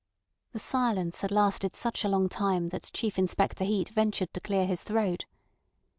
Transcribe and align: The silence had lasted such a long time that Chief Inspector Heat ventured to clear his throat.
The 0.53 0.57
silence 0.57 1.21
had 1.21 1.29
lasted 1.31 1.75
such 1.75 2.03
a 2.03 2.07
long 2.09 2.27
time 2.27 2.69
that 2.69 2.89
Chief 2.91 3.19
Inspector 3.19 3.63
Heat 3.63 3.89
ventured 3.89 4.33
to 4.33 4.41
clear 4.41 4.65
his 4.65 4.81
throat. 4.81 5.25